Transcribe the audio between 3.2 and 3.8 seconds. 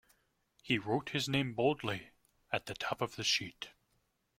sheet.